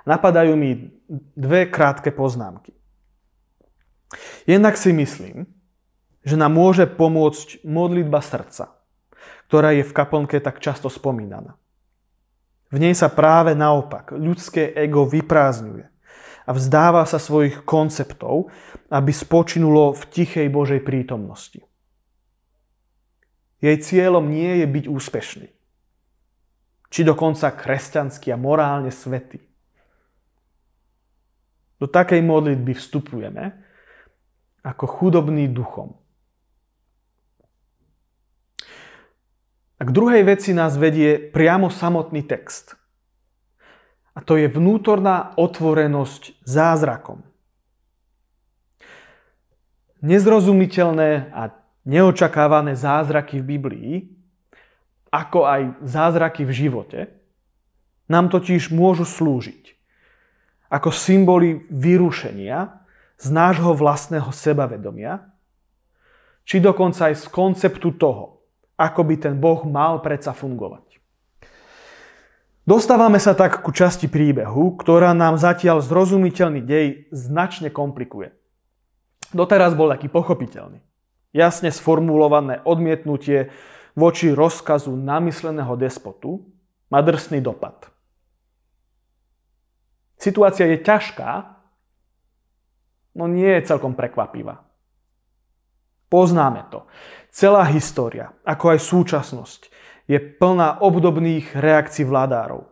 Napadajú 0.07 0.55
mi 0.55 0.95
dve 1.35 1.67
krátke 1.67 2.15
poznámky. 2.15 2.71
Jednak 4.47 4.79
si 4.79 4.95
myslím, 4.95 5.58
že 6.23 6.35
nám 6.35 6.55
môže 6.55 6.87
pomôcť 6.87 7.63
modlitba 7.63 8.19
srdca, 8.19 8.75
ktorá 9.47 9.75
je 9.75 9.83
v 9.83 9.95
kaplnke 9.95 10.37
tak 10.39 10.63
často 10.63 10.87
spomínaná. 10.87 11.59
V 12.69 12.77
nej 12.77 12.93
sa 12.93 13.09
práve 13.09 13.57
naopak 13.57 14.13
ľudské 14.13 14.69
ego 14.77 15.09
vyprázdňuje 15.09 15.89
a 16.45 16.51
vzdáva 16.53 17.05
sa 17.05 17.21
svojich 17.21 17.65
konceptov, 17.65 18.49
aby 18.89 19.11
spočinulo 19.13 19.93
v 19.93 20.03
tichej 20.09 20.47
Božej 20.49 20.81
prítomnosti. 20.81 21.61
Jej 23.59 23.77
cieľom 23.83 24.31
nie 24.31 24.63
je 24.63 24.67
byť 24.69 24.85
úspešný, 24.87 25.47
či 26.89 27.01
dokonca 27.03 27.51
kresťanský 27.53 28.31
a 28.31 28.39
morálne 28.39 28.89
svetý. 28.89 29.43
Do 31.77 31.91
takej 31.91 32.23
modlitby 32.23 32.71
vstupujeme 32.75 33.55
ako 34.63 34.85
chudobný 34.87 35.51
duchom, 35.51 35.98
A 39.79 39.87
k 39.87 39.95
druhej 39.95 40.27
veci 40.27 40.51
nás 40.51 40.75
vedie 40.75 41.15
priamo 41.15 41.71
samotný 41.71 42.27
text. 42.27 42.75
A 44.11 44.19
to 44.19 44.35
je 44.35 44.51
vnútorná 44.51 45.31
otvorenosť 45.39 46.43
zázrakom. 46.43 47.23
Nezrozumiteľné 50.03 51.31
a 51.31 51.55
neočakávané 51.87 52.75
zázraky 52.75 53.39
v 53.39 53.49
Biblii, 53.55 53.93
ako 55.09 55.47
aj 55.47 55.61
zázraky 55.87 56.43
v 56.43 56.51
živote, 56.51 56.99
nám 58.11 58.27
totiž 58.27 58.75
môžu 58.75 59.07
slúžiť 59.07 59.79
ako 60.69 60.93
symboly 60.93 61.65
vyrušenia 61.73 62.85
z 63.17 63.27
nášho 63.33 63.73
vlastného 63.73 64.29
sebavedomia, 64.29 65.25
či 66.45 66.61
dokonca 66.61 67.09
aj 67.09 67.15
z 67.17 67.25
konceptu 67.33 67.97
toho, 67.97 68.38
ako 68.79 69.01
by 69.03 69.15
ten 69.19 69.35
Boh 69.35 69.67
mal 69.67 69.99
predsa 69.99 70.31
fungovať. 70.31 70.87
Dostávame 72.63 73.19
sa 73.19 73.35
tak 73.35 73.59
ku 73.59 73.75
časti 73.75 74.07
príbehu, 74.07 74.79
ktorá 74.79 75.11
nám 75.11 75.35
zatiaľ 75.35 75.83
zrozumiteľný 75.83 76.61
dej 76.63 76.87
značne 77.11 77.67
komplikuje. 77.73 78.31
Doteraz 79.35 79.75
bol 79.75 79.91
taký 79.91 80.07
pochopiteľný. 80.07 80.79
Jasne 81.35 81.73
sformulované 81.73 82.61
odmietnutie 82.63 83.51
voči 83.97 84.31
rozkazu 84.31 84.93
namysleného 84.95 85.73
despotu 85.75 86.45
má 86.93 87.01
drsný 87.01 87.41
dopad. 87.41 87.89
Situácia 90.17 90.69
je 90.69 90.77
ťažká, 90.81 91.57
no 93.17 93.25
nie 93.25 93.49
je 93.49 93.65
celkom 93.65 93.97
prekvapivá. 93.97 94.61
Poznáme 96.09 96.65
to. 96.73 96.89
Celá 97.29 97.61
história, 97.69 98.33
ako 98.41 98.73
aj 98.73 98.79
súčasnosť, 98.81 99.61
je 100.09 100.17
plná 100.17 100.81
obdobných 100.81 101.53
reakcií 101.53 102.01
vládárov. 102.01 102.65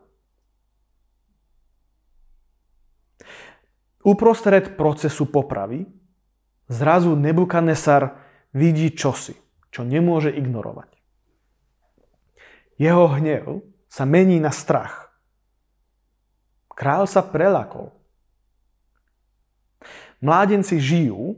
Uprostred 4.02 4.74
procesu 4.74 5.30
popravy 5.30 5.86
zrazu 6.66 7.14
Nebukadnesar 7.14 8.18
vidí 8.56 8.90
čosi, 8.90 9.38
čo 9.70 9.86
nemôže 9.86 10.34
ignorovať. 10.34 10.90
Jeho 12.82 13.06
hnev 13.14 13.62
sa 13.86 14.10
mení 14.10 14.42
na 14.42 14.50
strach. 14.50 15.14
Král 16.74 17.06
sa 17.10 17.26
prelakol. 17.26 17.94
Mládenci 20.22 20.82
žijú, 20.82 21.38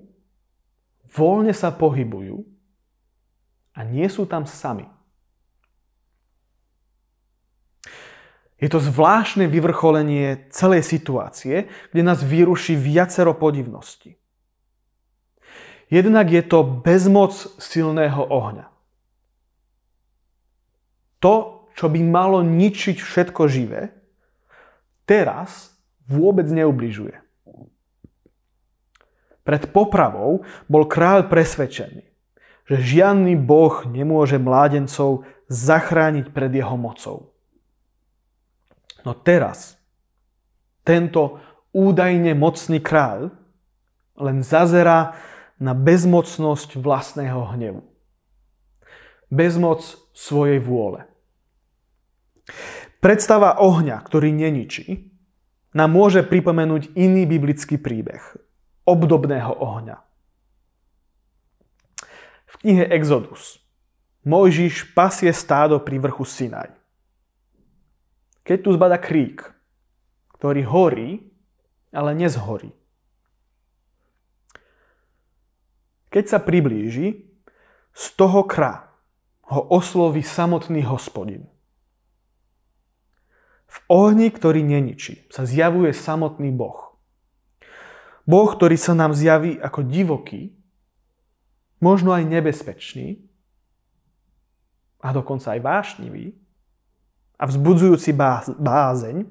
voľne 1.11 1.51
sa 1.51 1.71
pohybujú 1.71 2.58
a 3.79 3.87
nie 3.87 4.11
sú 4.11 4.27
tam 4.27 4.43
sami. 4.43 4.83
Je 8.59 8.67
to 8.67 8.83
zvláštne 8.83 9.47
vyvrcholenie 9.47 10.51
celej 10.51 10.83
situácie, 10.83 11.71
kde 11.95 12.01
nás 12.03 12.19
vyruší 12.19 12.75
viacero 12.75 13.31
podivností. 13.31 14.19
Jednak 15.87 16.27
je 16.27 16.43
to 16.43 16.83
bezmoc 16.83 17.31
silného 17.55 18.19
ohňa. 18.19 18.67
To, 21.23 21.65
čo 21.71 21.87
by 21.87 22.03
malo 22.03 22.43
ničiť 22.43 22.99
všetko 22.99 23.47
živé, 23.47 23.95
teraz 25.07 25.71
vôbec 26.03 26.45
neubližuje. 26.51 27.15
Pred 29.47 29.71
popravou 29.71 30.43
bol 30.67 30.83
kráľ 30.85 31.31
presvedčený, 31.31 32.08
že 32.69 32.77
žiadny 32.77 33.33
boh 33.33 33.81
nemôže 33.89 34.37
mládencov 34.37 35.25
zachrániť 35.49 36.29
pred 36.29 36.53
jeho 36.53 36.77
mocou. 36.77 37.33
No 39.01 39.17
teraz 39.17 39.81
tento 40.85 41.41
údajne 41.73 42.37
mocný 42.37 42.77
kráľ 42.77 43.33
len 44.21 44.45
zazerá 44.45 45.17
na 45.57 45.73
bezmocnosť 45.73 46.77
vlastného 46.77 47.57
hnevu. 47.57 47.81
Bezmoc 49.33 49.81
svojej 50.13 50.61
vôle. 50.61 51.09
Predstava 53.01 53.57
ohňa, 53.61 53.97
ktorý 54.05 54.29
neničí, 54.29 55.09
nám 55.73 55.93
môže 55.93 56.25
pripomenúť 56.25 56.97
iný 56.97 57.29
biblický 57.29 57.77
príbeh 57.77 58.21
obdobného 58.89 59.53
ohňa 59.53 60.08
v 62.49 62.53
knihe 62.65 62.85
Exodus 62.89 63.61
Mojžiš 64.27 64.91
pasie 64.91 65.31
stádo 65.31 65.79
pri 65.79 65.95
vrchu 65.97 66.27
Sinaj. 66.27 66.75
Keď 68.43 68.57
tu 68.61 68.69
zbada 68.75 68.99
krík, 68.99 69.47
ktorý 70.35 70.61
horí, 70.67 71.09
ale 71.95 72.11
nezhorí. 72.13 72.75
Keď 76.11 76.25
sa 76.25 76.39
priblíži, 76.41 77.29
z 77.93 78.05
toho 78.17 78.43
kra 78.45 78.91
ho 79.49 79.61
osloví 79.69 80.21
samotný 80.21 80.85
hospodin. 80.85 81.49
V 83.69 83.77
ohni, 83.89 84.33
ktorý 84.33 84.65
neničí, 84.65 85.29
sa 85.29 85.45
zjavuje 85.45 85.93
samotný 85.93 86.49
Boh. 86.49 86.97
Boh, 88.25 88.49
ktorý 88.49 88.77
sa 88.77 88.97
nám 88.97 89.13
zjaví 89.13 89.57
ako 89.57 89.85
divoký, 89.85 90.58
možno 91.79 92.11
aj 92.11 92.27
nebezpečný 92.27 93.19
a 94.99 95.15
dokonca 95.15 95.55
aj 95.55 95.59
vášnivý 95.63 96.35
a 97.39 97.47
vzbudzujúci 97.47 98.11
bázeň, 98.59 99.23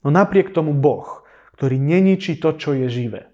no 0.00 0.08
napriek 0.08 0.56
tomu 0.56 0.72
Boh, 0.72 1.24
ktorý 1.60 1.76
neničí 1.76 2.40
to, 2.40 2.56
čo 2.56 2.72
je 2.72 2.88
živé. 2.88 3.28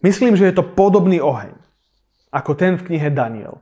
Myslím, 0.00 0.38
že 0.38 0.48
je 0.48 0.54
to 0.54 0.64
podobný 0.64 1.18
oheň, 1.20 1.52
ako 2.30 2.54
ten 2.54 2.78
v 2.78 2.86
knihe 2.88 3.10
Daniel. 3.10 3.60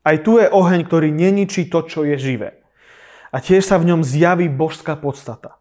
Aj 0.00 0.16
tu 0.24 0.40
je 0.40 0.48
oheň, 0.48 0.88
ktorý 0.88 1.12
neničí 1.12 1.68
to, 1.68 1.84
čo 1.84 2.08
je 2.08 2.16
živé. 2.16 2.64
A 3.30 3.38
tiež 3.38 3.62
sa 3.62 3.76
v 3.78 3.92
ňom 3.92 4.00
zjaví 4.02 4.48
božská 4.48 4.96
podstata. 4.96 5.60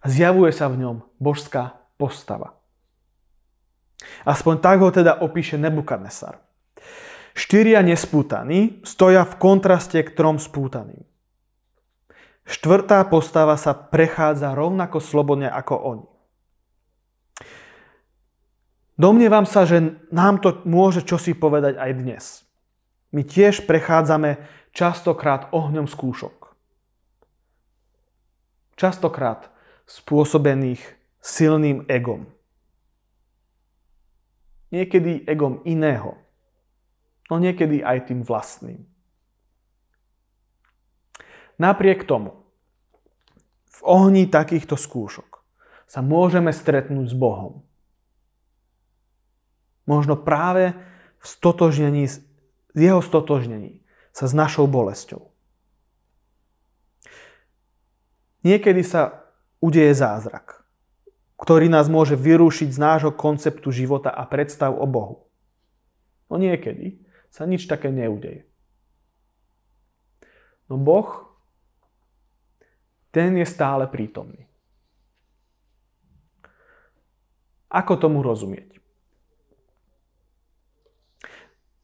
A 0.00 0.08
zjavuje 0.08 0.54
sa 0.54 0.70
v 0.72 0.80
ňom 0.80 0.96
božská 1.20 1.79
postava. 2.00 2.56
Aspoň 4.24 4.54
tak 4.64 4.80
ho 4.80 4.88
teda 4.88 5.20
opíše 5.20 5.60
Nebukadnesar. 5.60 6.40
Štyria 7.36 7.84
nespútaní 7.84 8.80
stoja 8.82 9.28
v 9.28 9.36
kontraste 9.36 10.00
k 10.00 10.10
trom 10.16 10.40
spútaným. 10.40 11.04
Štvrtá 12.48 13.04
postava 13.06 13.54
sa 13.54 13.76
prechádza 13.76 14.56
rovnako 14.56 14.98
slobodne 14.98 15.46
ako 15.46 15.74
oni. 15.76 16.08
Domnievam 19.00 19.48
sa, 19.48 19.64
že 19.64 19.96
nám 20.12 20.44
to 20.44 20.60
môže 20.68 21.06
čosi 21.06 21.32
povedať 21.32 21.78
aj 21.80 21.90
dnes. 21.96 22.24
My 23.16 23.24
tiež 23.24 23.64
prechádzame 23.64 24.44
častokrát 24.76 25.48
ohňom 25.56 25.88
skúšok. 25.88 26.52
Častokrát 28.76 29.48
spôsobených 29.88 30.99
silným 31.20 31.84
egom. 31.86 32.24
Niekedy 34.72 35.28
egom 35.28 35.60
iného, 35.68 36.16
no 37.28 37.36
niekedy 37.36 37.84
aj 37.84 38.08
tým 38.08 38.24
vlastným. 38.24 38.80
Napriek 41.60 42.08
tomu, 42.08 42.40
v 43.68 43.80
ohni 43.84 44.24
takýchto 44.28 44.80
skúšok 44.80 45.44
sa 45.84 46.00
môžeme 46.00 46.52
stretnúť 46.52 47.12
s 47.12 47.16
Bohom. 47.16 47.64
Možno 49.84 50.14
práve 50.16 50.72
v 51.18 51.24
stotožnení, 51.24 52.06
jeho 52.72 53.02
stotožnení 53.02 53.82
sa 54.14 54.30
s 54.30 54.32
našou 54.32 54.70
bolesťou. 54.70 55.28
Niekedy 58.46 58.80
sa 58.80 59.26
udeje 59.60 59.92
zázrak 59.92 60.59
ktorý 61.40 61.72
nás 61.72 61.88
môže 61.88 62.20
vyrušiť 62.20 62.68
z 62.68 62.78
nášho 62.78 63.12
konceptu 63.16 63.72
života 63.72 64.12
a 64.12 64.28
predstav 64.28 64.76
o 64.76 64.84
Bohu. 64.84 65.24
No 66.28 66.36
niekedy 66.36 67.00
sa 67.32 67.48
nič 67.48 67.64
také 67.64 67.88
neudeje. 67.88 68.44
No 70.68 70.76
Boh, 70.76 71.32
ten 73.10 73.34
je 73.40 73.48
stále 73.48 73.88
prítomný. 73.88 74.46
Ako 77.72 77.96
tomu 77.96 78.20
rozumieť? 78.20 78.78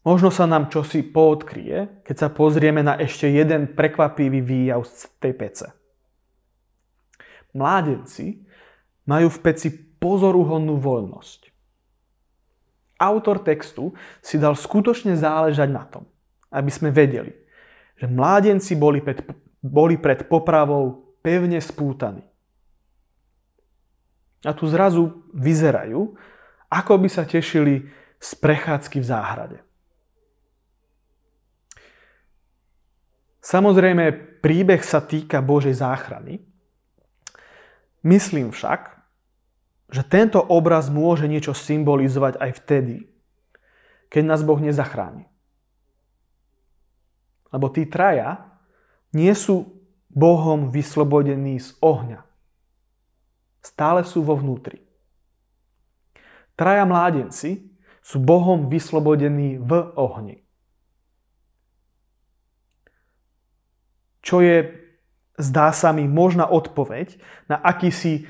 Možno 0.07 0.31
sa 0.31 0.47
nám 0.47 0.71
čosi 0.71 1.03
poodkrie, 1.03 2.07
keď 2.07 2.17
sa 2.17 2.29
pozrieme 2.31 2.79
na 2.79 2.95
ešte 2.95 3.27
jeden 3.27 3.75
prekvapivý 3.75 4.39
výjav 4.39 4.87
z 4.87 5.11
tej 5.19 5.35
pece. 5.35 5.67
Mládenci 7.51 8.47
majú 9.07 9.31
v 9.31 9.39
peci 9.43 9.69
pozoruhodnú 9.97 10.77
voľnosť. 10.77 11.51
Autor 12.97 13.41
textu 13.41 13.93
si 14.25 14.37
dal 14.41 14.57
skutočne 14.57 15.15
záležať 15.17 15.69
na 15.69 15.85
tom, 15.85 16.09
aby 16.51 16.69
sme 16.73 16.91
vedeli, 16.91 17.33
že 17.97 18.09
mládenci 18.09 18.73
boli 18.77 19.01
pred, 19.01 19.21
boli 19.61 19.97
pred 20.01 20.25
popravou 20.27 21.17
pevne 21.21 21.61
spútaní. 21.61 22.25
A 24.45 24.53
tu 24.53 24.69
zrazu 24.69 25.27
vyzerajú, 25.35 26.15
ako 26.71 26.93
by 27.01 27.09
sa 27.11 27.25
tešili 27.27 27.89
z 28.17 28.31
prechádzky 28.41 28.99
v 29.01 29.07
záhrade. 29.07 29.59
Samozrejme, 33.45 34.11
príbeh 34.43 34.83
sa 34.83 34.99
týka 34.99 35.39
Božej 35.39 35.79
záchrany. 35.79 36.43
Myslím 38.03 38.51
však, 38.51 38.96
že 39.87 40.03
tento 40.03 40.43
obraz 40.43 40.91
môže 40.91 41.31
niečo 41.31 41.55
symbolizovať 41.55 42.43
aj 42.43 42.51
vtedy, 42.63 42.97
keď 44.11 44.23
nás 44.27 44.43
Boh 44.43 44.59
nezachráni. 44.59 45.31
Lebo 47.55 47.71
tí 47.71 47.87
traja 47.87 48.51
nie 49.15 49.31
sú 49.33 49.77
Bohom 50.11 50.73
vyslobodení 50.73 51.61
z 51.63 51.77
ohňa. 51.79 52.27
Stále 53.63 54.07
sú 54.07 54.23
vo 54.23 54.39
vnútri. 54.39 54.83
Traja 56.57 56.89
mládenci 56.89 57.69
sú 58.01 58.23
Bohom 58.23 58.71
vyslobodení 58.71 59.59
v 59.61 59.73
ohni. 59.99 60.47
Čo 64.23 64.43
je, 64.43 64.75
zdá 65.39 65.71
sa 65.71 65.95
mi, 65.95 66.07
možná 66.11 66.51
odpoveď 66.51 67.19
na 67.47 67.61
akýsi 67.61 68.27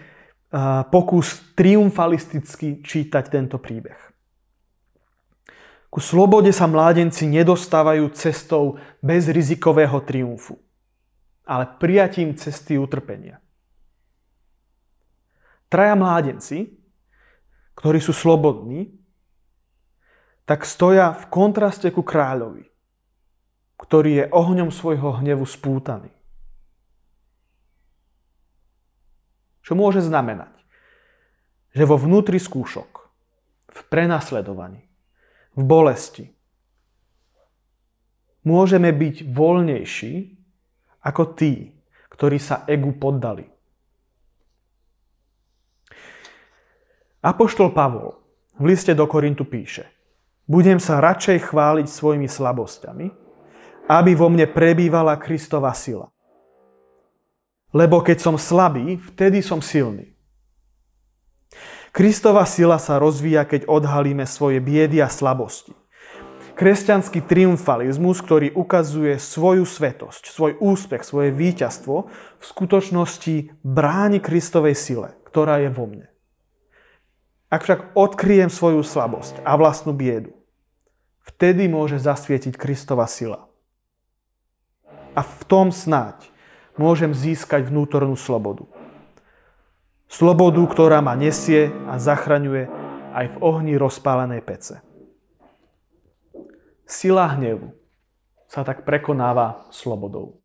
pokus 0.93 1.43
triumfalisticky 1.59 2.81
čítať 2.81 3.25
tento 3.29 3.59
príbeh. 3.59 3.99
Ku 5.91 6.01
slobode 6.03 6.53
sa 6.53 6.69
mládenci 6.69 7.25
nedostávajú 7.25 8.13
cestou 8.13 8.77
bez 9.01 9.29
rizikového 9.33 9.97
triumfu, 10.05 10.61
ale 11.47 11.65
prijatím 11.81 12.37
cesty 12.37 12.77
utrpenia. 12.77 13.41
Traja 15.67 15.99
mládenci, 15.99 16.79
ktorí 17.75 17.99
sú 17.99 18.15
slobodní, 18.15 18.97
tak 20.47 20.63
stoja 20.63 21.11
v 21.11 21.27
kontraste 21.27 21.91
ku 21.91 22.07
kráľovi, 22.07 22.71
ktorý 23.77 24.11
je 24.23 24.25
ohňom 24.31 24.71
svojho 24.71 25.19
hnevu 25.21 25.43
spútaný. 25.43 26.15
Čo 29.66 29.74
môže 29.74 29.98
znamenať? 29.98 30.55
Že 31.74 31.85
vo 31.90 31.98
vnútri 31.98 32.38
skúšok, 32.38 33.11
v 33.66 33.81
prenasledovaní, 33.90 34.87
v 35.59 35.62
bolesti, 35.66 36.31
môžeme 38.46 38.94
byť 38.94 39.26
voľnejší 39.26 40.14
ako 41.02 41.22
tí, 41.35 41.74
ktorí 42.14 42.38
sa 42.38 42.62
egu 42.70 42.94
poddali. 42.94 43.50
Apoštol 47.26 47.74
Pavol 47.74 48.14
v 48.62 48.70
liste 48.70 48.94
do 48.94 49.02
Korintu 49.11 49.42
píše 49.42 49.90
Budem 50.46 50.79
sa 50.79 51.02
radšej 51.02 51.50
chváliť 51.50 51.90
svojimi 51.90 52.31
slabosťami, 52.31 53.07
aby 53.90 54.12
vo 54.14 54.31
mne 54.31 54.46
prebývala 54.46 55.18
Kristova 55.18 55.74
sila. 55.74 56.07
Lebo 57.77 58.01
keď 58.01 58.25
som 58.25 58.41
slabý, 58.41 58.97
vtedy 59.12 59.45
som 59.45 59.61
silný. 59.61 60.17
Kristova 61.93 62.49
sila 62.49 62.81
sa 62.81 62.97
rozvíja, 62.97 63.45
keď 63.45 63.69
odhalíme 63.69 64.25
svoje 64.25 64.65
biedy 64.65 65.05
a 65.05 65.12
slabosti. 65.12 65.77
Kresťanský 66.57 67.29
triumfalizmus, 67.29 68.25
ktorý 68.25 68.57
ukazuje 68.57 69.21
svoju 69.21 69.69
svetosť, 69.69 70.33
svoj 70.33 70.57
úspech, 70.57 71.05
svoje 71.05 71.29
víťazstvo, 71.37 71.97
v 72.41 72.45
skutočnosti 72.45 73.61
bráni 73.61 74.25
Kristovej 74.25 74.73
sile, 74.73 75.12
ktorá 75.29 75.61
je 75.61 75.69
vo 75.69 75.85
mne. 75.85 76.09
Ak 77.53 77.61
však 77.61 77.93
odkryjem 77.93 78.49
svoju 78.49 78.81
slabosť 78.81 79.45
a 79.45 79.53
vlastnú 79.61 79.93
biedu, 79.93 80.33
vtedy 81.29 81.69
môže 81.69 82.01
zasvietiť 82.01 82.57
Kristova 82.57 83.05
sila. 83.05 83.53
A 85.12 85.21
v 85.21 85.41
tom 85.45 85.69
snáď 85.73 86.36
môžem 86.81 87.12
získať 87.12 87.69
vnútornú 87.69 88.17
slobodu. 88.17 88.65
Slobodu, 90.07 90.62
ktorá 90.71 91.03
ma 91.03 91.19
nesie 91.19 91.75
a 91.91 91.99
zachraňuje 91.99 92.71
aj 93.17 93.27
v 93.33 93.37
ohni 93.43 93.75
rozpálenej 93.75 94.45
pece. 94.45 94.79
Sila 96.87 97.27
hnevu 97.35 97.75
sa 98.47 98.62
tak 98.62 98.87
prekonáva 98.87 99.67
slobodou. 99.75 100.39